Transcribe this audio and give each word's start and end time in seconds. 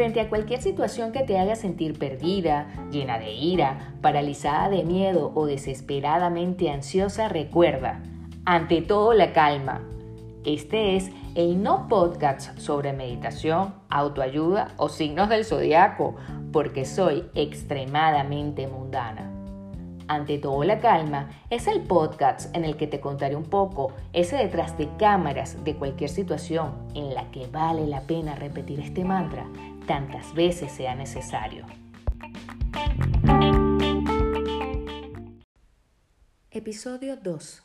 Frente 0.00 0.22
a 0.22 0.30
cualquier 0.30 0.62
situación 0.62 1.12
que 1.12 1.24
te 1.24 1.38
haga 1.38 1.56
sentir 1.56 1.98
perdida, 1.98 2.68
llena 2.90 3.18
de 3.18 3.34
ira, 3.34 3.92
paralizada 4.00 4.70
de 4.70 4.82
miedo 4.82 5.30
o 5.34 5.44
desesperadamente 5.44 6.70
ansiosa, 6.70 7.28
recuerda, 7.28 8.00
ante 8.46 8.80
todo 8.80 9.12
la 9.12 9.34
calma. 9.34 9.82
Este 10.46 10.96
es 10.96 11.10
el 11.34 11.62
no 11.62 11.86
podcast 11.86 12.58
sobre 12.58 12.94
meditación, 12.94 13.74
autoayuda 13.90 14.68
o 14.78 14.88
signos 14.88 15.28
del 15.28 15.44
zodiaco, 15.44 16.16
porque 16.50 16.86
soy 16.86 17.26
extremadamente 17.34 18.68
mundana. 18.68 19.30
Ante 20.08 20.38
todo 20.38 20.64
la 20.64 20.80
calma 20.80 21.28
es 21.50 21.68
el 21.68 21.82
podcast 21.82 22.56
en 22.56 22.64
el 22.64 22.76
que 22.76 22.88
te 22.88 23.00
contaré 23.00 23.36
un 23.36 23.44
poco 23.44 23.92
ese 24.12 24.36
detrás 24.38 24.76
de 24.76 24.88
cámaras 24.96 25.62
de 25.62 25.76
cualquier 25.76 26.10
situación 26.10 26.72
en 26.94 27.14
la 27.14 27.30
que 27.30 27.46
vale 27.46 27.86
la 27.86 28.00
pena 28.00 28.34
repetir 28.34 28.80
este 28.80 29.04
mantra 29.04 29.46
tantas 29.90 30.32
veces 30.34 30.70
sea 30.70 30.94
necesario. 30.94 31.66
Episodio 36.52 37.16
2. 37.16 37.62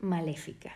Maléfica. 0.00 0.74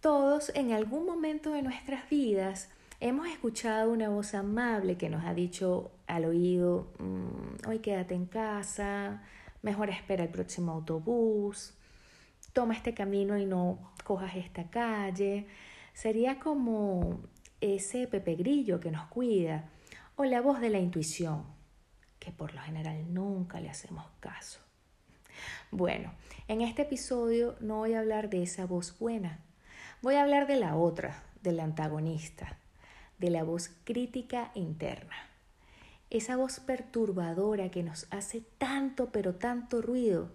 Todos 0.00 0.50
en 0.56 0.72
algún 0.72 1.06
momento 1.06 1.52
de 1.52 1.62
nuestras 1.62 2.10
vidas 2.10 2.70
hemos 2.98 3.28
escuchado 3.28 3.92
una 3.92 4.08
voz 4.08 4.34
amable 4.34 4.96
que 4.98 5.08
nos 5.08 5.24
ha 5.24 5.32
dicho 5.32 5.92
al 6.08 6.24
oído, 6.24 6.92
mm, 6.98 7.68
hoy 7.68 7.78
quédate 7.78 8.16
en 8.16 8.26
casa, 8.26 9.22
mejor 9.62 9.90
espera 9.90 10.24
el 10.24 10.30
próximo 10.30 10.72
autobús, 10.72 11.72
toma 12.52 12.74
este 12.74 12.94
camino 12.94 13.38
y 13.38 13.46
no 13.46 13.92
cojas 14.02 14.34
esta 14.34 14.68
calle. 14.70 15.46
Sería 15.94 16.40
como 16.40 17.20
ese 17.60 18.06
Pepe 18.06 18.34
Grillo 18.34 18.80
que 18.80 18.90
nos 18.90 19.06
cuida 19.06 19.70
o 20.16 20.24
la 20.24 20.40
voz 20.40 20.60
de 20.60 20.70
la 20.70 20.78
intuición, 20.78 21.44
que 22.18 22.32
por 22.32 22.54
lo 22.54 22.60
general 22.60 23.12
nunca 23.12 23.60
le 23.60 23.70
hacemos 23.70 24.06
caso. 24.20 24.60
Bueno, 25.70 26.12
en 26.48 26.60
este 26.60 26.82
episodio 26.82 27.56
no 27.60 27.78
voy 27.78 27.94
a 27.94 28.00
hablar 28.00 28.30
de 28.30 28.42
esa 28.42 28.66
voz 28.66 28.98
buena, 28.98 29.40
voy 30.02 30.14
a 30.14 30.22
hablar 30.22 30.46
de 30.46 30.56
la 30.56 30.76
otra, 30.76 31.22
del 31.42 31.60
antagonista, 31.60 32.58
de 33.18 33.30
la 33.30 33.44
voz 33.44 33.70
crítica 33.84 34.50
interna 34.54 35.16
esa 36.10 36.36
voz 36.36 36.60
perturbadora 36.60 37.70
que 37.70 37.82
nos 37.82 38.06
hace 38.10 38.42
tanto 38.58 39.10
pero 39.10 39.34
tanto 39.34 39.82
ruido, 39.82 40.30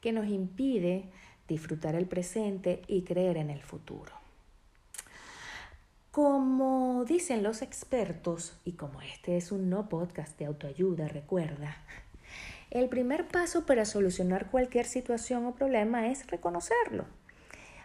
que 0.00 0.12
nos 0.12 0.26
impide 0.26 1.10
disfrutar 1.48 1.94
el 1.94 2.06
presente 2.06 2.82
y 2.86 3.02
creer 3.02 3.36
en 3.36 3.50
el 3.50 3.62
futuro. 3.62 4.21
Como 6.12 7.06
dicen 7.06 7.42
los 7.42 7.62
expertos, 7.62 8.60
y 8.66 8.72
como 8.72 9.00
este 9.00 9.38
es 9.38 9.50
un 9.50 9.70
no 9.70 9.88
podcast 9.88 10.38
de 10.38 10.44
autoayuda, 10.44 11.08
recuerda, 11.08 11.78
el 12.70 12.90
primer 12.90 13.28
paso 13.28 13.64
para 13.64 13.86
solucionar 13.86 14.50
cualquier 14.50 14.84
situación 14.84 15.46
o 15.46 15.54
problema 15.54 16.08
es 16.08 16.26
reconocerlo. 16.26 17.06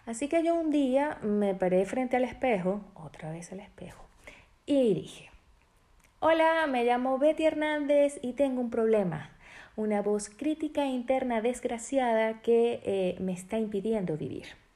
Así 0.06 0.28
que 0.28 0.44
yo 0.44 0.56
un 0.56 0.72
día 0.72 1.20
me 1.22 1.56
paré 1.56 1.86
frente 1.86 2.18
al 2.18 2.26
espejo, 2.26 2.82
otra 2.96 3.32
vez 3.32 3.54
al 3.54 3.62
espejo, 3.62 4.04
y 4.66 4.94
dije, 4.94 5.30
Hola, 6.20 6.68
me 6.68 6.84
llamo 6.84 7.20
Betty 7.20 7.46
Hernández 7.46 8.20
y 8.22 8.34
tengo 8.34 8.60
un 8.60 8.70
problema. 8.70 9.32
Una 9.78 10.02
voz 10.02 10.30
crítica 10.30 10.86
interna 10.86 11.40
desgraciada 11.40 12.42
que 12.42 12.82
eh, 12.84 13.16
me 13.22 13.32
está 13.32 13.58
impidiendo 13.58 14.18
vivir. 14.18 14.67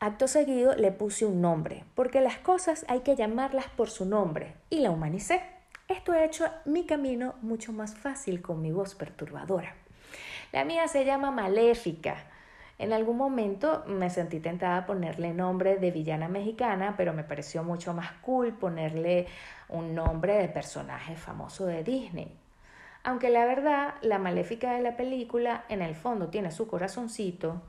Acto 0.00 0.28
seguido 0.28 0.76
le 0.76 0.92
puse 0.92 1.26
un 1.26 1.40
nombre, 1.40 1.82
porque 1.96 2.20
las 2.20 2.38
cosas 2.38 2.86
hay 2.86 3.00
que 3.00 3.16
llamarlas 3.16 3.66
por 3.66 3.90
su 3.90 4.04
nombre, 4.04 4.54
y 4.70 4.78
la 4.78 4.92
humanicé. 4.92 5.42
Esto 5.88 6.12
ha 6.12 6.24
hecho 6.24 6.44
mi 6.64 6.86
camino 6.86 7.34
mucho 7.42 7.72
más 7.72 7.96
fácil 7.96 8.40
con 8.40 8.62
mi 8.62 8.70
voz 8.70 8.94
perturbadora. 8.94 9.74
La 10.52 10.64
mía 10.64 10.86
se 10.86 11.04
llama 11.04 11.32
Maléfica. 11.32 12.16
En 12.78 12.92
algún 12.92 13.16
momento 13.16 13.82
me 13.88 14.08
sentí 14.08 14.38
tentada 14.38 14.76
a 14.76 14.86
ponerle 14.86 15.34
nombre 15.34 15.78
de 15.78 15.90
villana 15.90 16.28
mexicana, 16.28 16.94
pero 16.96 17.12
me 17.12 17.24
pareció 17.24 17.64
mucho 17.64 17.92
más 17.92 18.12
cool 18.22 18.52
ponerle 18.52 19.26
un 19.68 19.96
nombre 19.96 20.34
de 20.34 20.48
personaje 20.48 21.16
famoso 21.16 21.66
de 21.66 21.82
Disney. 21.82 22.32
Aunque 23.02 23.30
la 23.30 23.44
verdad, 23.44 23.94
la 24.02 24.20
maléfica 24.20 24.74
de 24.74 24.82
la 24.82 24.96
película 24.96 25.64
en 25.68 25.82
el 25.82 25.96
fondo 25.96 26.28
tiene 26.28 26.52
su 26.52 26.68
corazoncito 26.68 27.62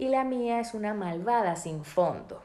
y 0.00 0.08
la 0.08 0.24
mía 0.24 0.60
es 0.60 0.72
una 0.72 0.94
malvada 0.94 1.56
sin 1.56 1.84
fondo, 1.84 2.42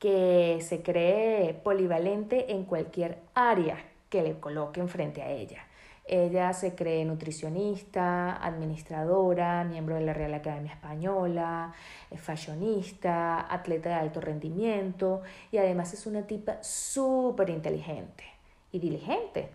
que 0.00 0.58
se 0.60 0.82
cree 0.82 1.54
polivalente 1.54 2.50
en 2.50 2.64
cualquier 2.64 3.18
área 3.32 3.76
que 4.10 4.22
le 4.22 4.40
coloquen 4.40 4.88
frente 4.88 5.22
a 5.22 5.30
ella. 5.30 5.64
Ella 6.04 6.52
se 6.54 6.74
cree 6.74 7.04
nutricionista, 7.04 8.44
administradora, 8.44 9.62
miembro 9.62 9.94
de 9.94 10.00
la 10.00 10.14
Real 10.14 10.34
Academia 10.34 10.72
Española, 10.72 11.72
fashionista, 12.16 13.46
atleta 13.54 13.90
de 13.90 13.94
alto 13.94 14.20
rendimiento 14.20 15.22
y 15.52 15.58
además 15.58 15.94
es 15.94 16.06
una 16.06 16.26
tipa 16.26 16.60
súper 16.60 17.50
inteligente 17.50 18.24
y 18.72 18.80
diligente. 18.80 19.50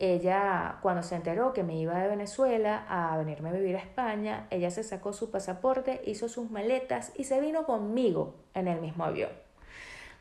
Ella, 0.00 0.78
cuando 0.80 1.02
se 1.02 1.16
enteró 1.16 1.52
que 1.52 1.64
me 1.64 1.76
iba 1.76 1.98
de 1.98 2.06
Venezuela 2.06 2.86
a 2.88 3.16
venirme 3.16 3.48
a 3.48 3.52
vivir 3.52 3.74
a 3.74 3.80
España, 3.80 4.46
ella 4.50 4.70
se 4.70 4.84
sacó 4.84 5.12
su 5.12 5.32
pasaporte, 5.32 6.00
hizo 6.06 6.28
sus 6.28 6.52
maletas 6.52 7.12
y 7.16 7.24
se 7.24 7.40
vino 7.40 7.66
conmigo 7.66 8.36
en 8.54 8.68
el 8.68 8.80
mismo 8.80 9.04
avión. 9.04 9.30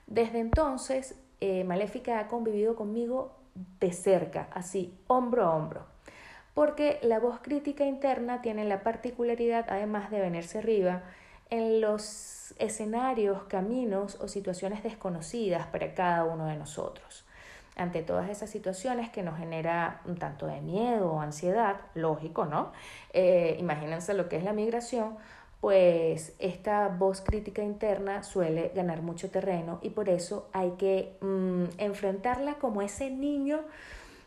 Desde 0.08 0.40
entonces, 0.40 1.20
eh, 1.42 1.64
Maléfica 1.64 2.20
ha 2.20 2.28
convivido 2.28 2.76
conmigo 2.76 3.36
de 3.80 3.92
cerca, 3.94 4.48
así, 4.52 4.98
hombro 5.06 5.46
a 5.46 5.56
hombro. 5.56 5.86
Porque 6.56 6.98
la 7.04 7.20
voz 7.20 7.40
crítica 7.42 7.86
interna 7.86 8.42
tiene 8.42 8.66
la 8.66 8.82
particularidad, 8.82 9.68
además 9.70 10.10
de 10.10 10.22
venirse 10.22 10.58
arriba, 10.58 11.04
en 11.52 11.82
los 11.82 12.56
escenarios, 12.58 13.44
caminos 13.44 14.18
o 14.20 14.28
situaciones 14.28 14.82
desconocidas 14.82 15.68
para 15.68 15.94
cada 15.94 16.24
uno 16.24 16.48
de 16.48 16.56
nosotros. 16.56 17.27
Ante 17.78 18.02
todas 18.02 18.30
esas 18.30 18.50
situaciones 18.50 19.10
que 19.10 19.24
nos 19.24 19.38
genera 19.38 20.02
un 20.06 20.18
tanto 20.18 20.48
de 20.48 20.62
miedo 20.62 21.12
o 21.12 21.22
ansiedad, 21.22 21.78
lógico, 21.94 22.46
¿no? 22.46 22.72
Eh, 23.14 23.56
imagínense 23.60 24.14
lo 24.14 24.28
que 24.28 24.38
es 24.38 24.44
la 24.44 24.54
migración, 24.54 25.18
pues 25.62 26.36
esta 26.40 26.88
voz 26.88 27.22
crítica 27.22 27.62
interna 27.62 28.24
suele 28.24 28.72
ganar 28.76 29.02
mucho 29.02 29.30
terreno 29.30 29.80
y 29.82 29.90
por 29.90 30.10
eso 30.10 30.50
hay 30.54 30.72
que 30.72 31.18
mm, 31.22 31.80
enfrentarla 31.80 32.56
como 32.56 32.82
ese 32.82 33.10
niño 33.10 33.62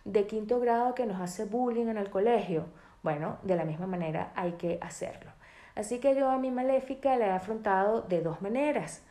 de 0.05 0.27
quinto 0.27 0.61
grado 0.61 0.95
que 0.95 1.07
nos 1.07 1.21
hace 1.21 1.45
bullying 1.45 1.87
en 1.87 1.99
el 1.99 2.11
colegio. 2.11 2.67
Bueno, 3.03 3.39
de 3.43 3.57
la 3.57 3.65
misma 3.65 3.87
manera 3.87 4.33
hay 4.35 4.53
que 4.53 4.79
hacerlo. 4.81 5.31
Así 5.75 5.99
que 5.99 6.15
yo 6.15 6.31
a 6.31 6.39
mi 6.39 6.51
maléfica 6.51 7.17
la 7.17 7.27
he 7.27 7.31
afrontado 7.31 8.03
de 8.03 8.21
dos 8.23 8.43
maneras. 8.43 9.03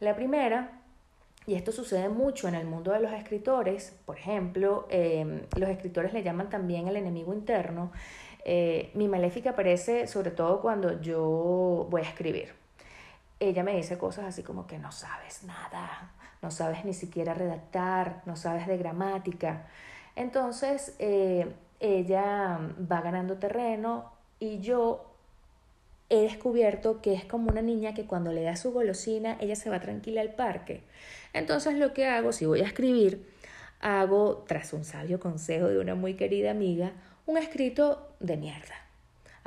La 0.00 0.14
primera, 0.14 0.79
y 1.46 1.54
esto 1.54 1.72
sucede 1.72 2.08
mucho 2.08 2.48
en 2.48 2.54
el 2.54 2.66
mundo 2.66 2.92
de 2.92 3.00
los 3.00 3.12
escritores, 3.12 3.96
por 4.04 4.18
ejemplo, 4.18 4.86
em, 4.90 5.42
los 5.56 5.68
escritores 5.68 6.12
le 6.12 6.22
llaman 6.22 6.50
también 6.50 6.86
el 6.88 6.96
enemigo 6.96 7.32
interno, 7.32 7.92
eh, 8.44 8.90
mi 8.94 9.08
maléfica 9.08 9.50
aparece 9.50 10.06
sobre 10.06 10.30
todo 10.30 10.60
cuando 10.60 11.00
yo 11.00 11.86
voy 11.90 12.02
a 12.02 12.04
escribir. 12.04 12.54
Ella 13.38 13.62
me 13.62 13.74
dice 13.76 13.98
cosas 13.98 14.26
así 14.26 14.42
como 14.42 14.66
que 14.66 14.78
no 14.78 14.92
sabes 14.92 15.44
nada, 15.44 16.12
no 16.42 16.50
sabes 16.50 16.84
ni 16.84 16.94
siquiera 16.94 17.34
redactar, 17.34 18.22
no 18.26 18.36
sabes 18.36 18.66
de 18.66 18.76
gramática. 18.76 19.66
Entonces, 20.16 20.94
eh, 20.98 21.54
ella 21.80 22.58
va 22.90 23.00
ganando 23.00 23.38
terreno 23.38 24.12
y 24.38 24.60
yo 24.60 25.09
he 26.10 26.22
descubierto 26.22 27.00
que 27.00 27.14
es 27.14 27.24
como 27.24 27.50
una 27.50 27.62
niña 27.62 27.94
que 27.94 28.04
cuando 28.04 28.32
le 28.32 28.42
da 28.42 28.56
su 28.56 28.72
golosina, 28.72 29.38
ella 29.40 29.56
se 29.56 29.70
va 29.70 29.80
tranquila 29.80 30.20
al 30.20 30.34
parque. 30.34 30.82
Entonces, 31.32 31.76
lo 31.76 31.94
que 31.94 32.06
hago, 32.06 32.32
si 32.32 32.44
voy 32.46 32.60
a 32.60 32.66
escribir, 32.66 33.26
hago, 33.80 34.44
tras 34.46 34.72
un 34.72 34.84
sabio 34.84 35.20
consejo 35.20 35.68
de 35.68 35.78
una 35.78 35.94
muy 35.94 36.14
querida 36.14 36.50
amiga, 36.50 36.92
un 37.26 37.38
escrito 37.38 38.14
de 38.18 38.36
mierda. 38.36 38.89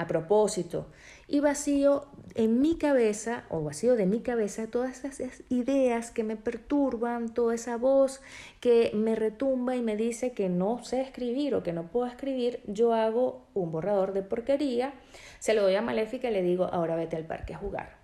A 0.04 0.08
propósito, 0.08 0.88
y 1.30 1.40
vacío 1.40 2.08
en 2.36 2.60
mi 2.60 2.78
cabeza, 2.78 3.46
o 3.50 3.64
vacío 3.64 3.96
de 3.96 4.06
mi 4.06 4.20
cabeza, 4.20 4.68
todas 4.68 5.06
esas 5.06 5.44
ideas 5.48 6.12
que 6.12 6.26
me 6.26 6.36
perturban, 6.36 7.34
toda 7.34 7.56
esa 7.56 7.78
voz 7.78 8.22
que 8.60 8.92
me 8.94 9.16
retumba 9.16 9.78
y 9.78 9.82
me 9.82 9.96
dice 9.96 10.34
que 10.34 10.50
no 10.50 10.84
sé 10.84 11.00
escribir 11.00 11.56
o 11.56 11.64
que 11.64 11.72
no 11.72 11.84
puedo 11.84 12.06
escribir, 12.08 12.60
yo 12.68 12.94
hago 12.94 13.46
un 13.54 13.72
borrador 13.72 14.12
de 14.12 14.24
porquería, 14.24 14.94
se 15.40 15.54
lo 15.54 15.62
doy 15.62 15.76
a 15.76 15.82
Maléfica 15.82 16.30
y 16.30 16.34
le 16.34 16.42
digo, 16.42 16.66
ahora 16.66 16.98
vete 16.98 17.16
al 17.16 17.26
parque 17.26 17.54
a 17.54 17.58
jugar. 17.58 17.96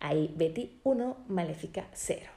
Ahí, 0.00 0.34
Betty 0.36 0.80
1, 0.82 1.16
Maléfica 1.28 1.86
0. 1.92 2.28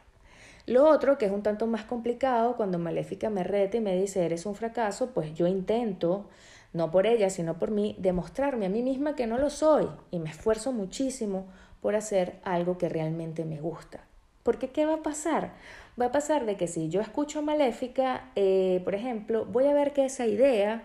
Lo 0.67 0.87
otro, 0.87 1.17
que 1.17 1.25
es 1.25 1.31
un 1.31 1.41
tanto 1.41 1.65
más 1.65 1.85
complicado, 1.85 2.57
cuando 2.57 2.77
Maléfica 2.77 3.31
me 3.31 3.43
rete 3.43 3.77
y 3.77 3.81
me 3.81 3.95
dice 3.95 4.23
eres 4.23 4.45
un 4.45 4.53
fracaso, 4.53 5.15
pues 5.15 5.33
yo 5.33 5.47
intento, 5.47 6.29
no 6.75 6.91
por 6.91 7.07
ella, 7.07 7.29
sino 7.29 7.57
por 7.57 7.71
mí, 7.71 7.95
demostrarme 7.99 8.65
a 8.65 8.69
mí 8.69 8.83
misma 8.83 9.15
que 9.15 9.27
no 9.27 9.37
lo 9.37 9.49
soy 9.49 9.87
y 10.11 10.19
me 10.19 10.29
esfuerzo 10.29 10.73
muchísimo 10.73 11.45
por 11.81 11.95
hacer 11.95 12.35
algo 12.43 12.77
que 12.77 12.89
realmente 12.89 13.45
me 13.45 13.61
gusta. 13.61 14.01
Porque 14.43 14.69
¿qué 14.69 14.85
va 14.85 14.95
a 14.95 15.03
pasar? 15.03 15.53
Va 15.99 16.07
a 16.07 16.11
pasar 16.11 16.45
de 16.45 16.57
que 16.57 16.67
si 16.67 16.89
yo 16.89 16.99
escucho 16.99 17.41
maléfica, 17.41 18.29
eh, 18.35 18.81
por 18.83 18.93
ejemplo, 18.93 19.45
voy 19.45 19.67
a 19.67 19.73
ver 19.73 19.93
que 19.93 20.05
esa 20.05 20.27
idea 20.27 20.83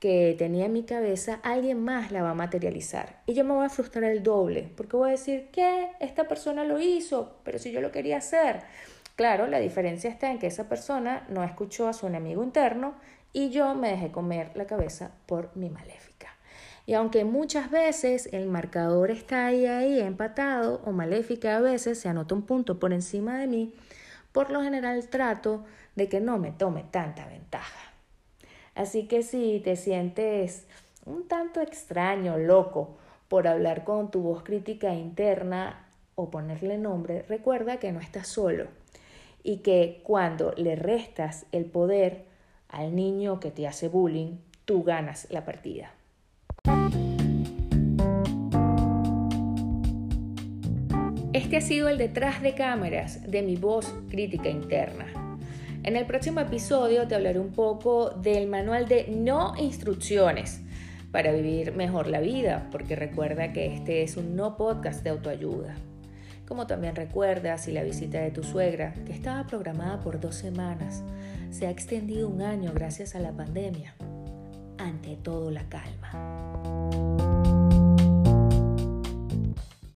que 0.00 0.34
tenía 0.36 0.66
en 0.66 0.72
mi 0.72 0.82
cabeza, 0.82 1.40
alguien 1.42 1.82
más 1.82 2.10
la 2.10 2.22
va 2.22 2.30
a 2.30 2.34
materializar. 2.34 3.22
Y 3.26 3.34
yo 3.34 3.44
me 3.44 3.54
voy 3.54 3.66
a 3.66 3.70
frustrar 3.70 4.10
el 4.10 4.22
doble, 4.22 4.70
porque 4.76 4.96
voy 4.96 5.08
a 5.08 5.12
decir, 5.12 5.48
¿qué? 5.52 5.90
Esta 6.00 6.28
persona 6.28 6.64
lo 6.64 6.80
hizo, 6.80 7.36
pero 7.44 7.58
si 7.58 7.70
yo 7.70 7.80
lo 7.80 7.92
quería 7.92 8.18
hacer. 8.18 8.62
Claro, 9.16 9.48
la 9.48 9.58
diferencia 9.58 10.10
está 10.10 10.30
en 10.30 10.38
que 10.38 10.46
esa 10.46 10.68
persona 10.68 11.26
no 11.28 11.42
escuchó 11.42 11.88
a 11.88 11.92
su 11.92 12.06
enemigo 12.06 12.44
interno 12.44 12.94
y 13.32 13.50
yo 13.50 13.74
me 13.74 13.90
dejé 13.90 14.10
comer 14.10 14.52
la 14.54 14.66
cabeza 14.66 15.12
por 15.26 15.56
mi 15.56 15.70
maléfica. 15.70 16.28
Y 16.86 16.94
aunque 16.94 17.24
muchas 17.24 17.70
veces 17.70 18.30
el 18.32 18.46
marcador 18.46 19.10
está 19.10 19.46
ahí, 19.46 19.66
ahí, 19.66 20.00
empatado, 20.00 20.80
o 20.84 20.92
maléfica 20.92 21.56
a 21.56 21.60
veces 21.60 22.00
se 22.00 22.08
anota 22.08 22.34
un 22.34 22.42
punto 22.42 22.78
por 22.78 22.92
encima 22.92 23.38
de 23.38 23.46
mí, 23.46 23.74
por 24.32 24.50
lo 24.50 24.62
general 24.62 25.06
trato 25.08 25.64
de 25.96 26.08
que 26.08 26.20
no 26.20 26.38
me 26.38 26.50
tome 26.50 26.84
tanta 26.90 27.26
ventaja. 27.26 27.92
Así 28.74 29.06
que 29.06 29.22
si 29.22 29.60
te 29.62 29.76
sientes 29.76 30.66
un 31.04 31.26
tanto 31.26 31.60
extraño, 31.60 32.38
loco, 32.38 32.96
por 33.28 33.46
hablar 33.46 33.84
con 33.84 34.10
tu 34.10 34.22
voz 34.22 34.42
crítica 34.42 34.94
interna 34.94 35.86
o 36.14 36.30
ponerle 36.30 36.78
nombre, 36.78 37.22
recuerda 37.28 37.78
que 37.78 37.92
no 37.92 38.00
estás 38.00 38.28
solo 38.28 38.66
y 39.42 39.58
que 39.58 40.00
cuando 40.04 40.52
le 40.56 40.76
restas 40.76 41.44
el 41.52 41.66
poder 41.66 42.27
al 42.68 42.94
niño 42.94 43.40
que 43.40 43.50
te 43.50 43.66
hace 43.66 43.88
bullying, 43.88 44.36
tú 44.64 44.82
ganas 44.82 45.26
la 45.30 45.44
partida. 45.44 45.92
Este 51.32 51.56
ha 51.56 51.60
sido 51.60 51.88
el 51.88 51.98
detrás 51.98 52.42
de 52.42 52.54
cámaras 52.54 53.30
de 53.30 53.42
mi 53.42 53.56
voz 53.56 53.94
crítica 54.10 54.48
interna. 54.48 55.06
En 55.82 55.96
el 55.96 56.04
próximo 56.04 56.40
episodio 56.40 57.06
te 57.06 57.14
hablaré 57.14 57.38
un 57.38 57.52
poco 57.52 58.10
del 58.10 58.48
manual 58.48 58.88
de 58.88 59.06
no 59.08 59.54
instrucciones 59.56 60.60
para 61.12 61.32
vivir 61.32 61.72
mejor 61.72 62.08
la 62.08 62.20
vida, 62.20 62.68
porque 62.70 62.96
recuerda 62.96 63.52
que 63.52 63.66
este 63.74 64.02
es 64.02 64.16
un 64.16 64.36
no 64.36 64.56
podcast 64.56 65.02
de 65.02 65.10
autoayuda. 65.10 65.76
Como 66.48 66.66
también 66.66 66.96
recuerda 66.96 67.58
si 67.58 67.72
la 67.72 67.82
visita 67.82 68.20
de 68.20 68.30
tu 68.30 68.42
suegra, 68.42 68.94
que 69.04 69.12
estaba 69.12 69.46
programada 69.46 70.00
por 70.00 70.18
dos 70.18 70.34
semanas, 70.34 71.04
se 71.50 71.66
ha 71.66 71.70
extendido 71.70 72.26
un 72.26 72.40
año 72.40 72.72
gracias 72.72 73.14
a 73.14 73.20
la 73.20 73.32
pandemia. 73.32 73.94
Ante 74.78 75.16
todo 75.16 75.50
la 75.50 75.68
calma. 75.68 76.47